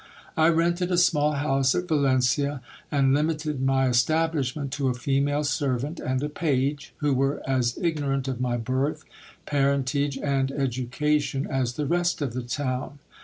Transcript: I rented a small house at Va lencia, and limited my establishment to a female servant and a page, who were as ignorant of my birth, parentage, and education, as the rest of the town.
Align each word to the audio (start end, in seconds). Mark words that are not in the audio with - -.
I 0.35 0.47
rented 0.49 0.91
a 0.91 0.97
small 0.97 1.33
house 1.33 1.75
at 1.75 1.87
Va 1.87 1.93
lencia, 1.93 2.61
and 2.91 3.13
limited 3.13 3.61
my 3.61 3.87
establishment 3.87 4.71
to 4.71 4.87
a 4.87 4.95
female 4.95 5.43
servant 5.43 5.99
and 5.99 6.23
a 6.23 6.27
page, 6.27 6.91
who 7.01 7.13
were 7.13 7.39
as 7.47 7.77
ignorant 7.79 8.27
of 8.27 8.41
my 8.41 8.57
birth, 8.57 9.03
parentage, 9.45 10.17
and 10.17 10.51
education, 10.53 11.45
as 11.45 11.73
the 11.73 11.85
rest 11.85 12.19
of 12.19 12.33
the 12.33 12.41
town. 12.41 12.97